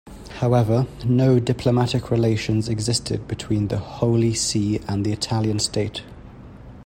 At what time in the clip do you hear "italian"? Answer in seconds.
5.13-5.59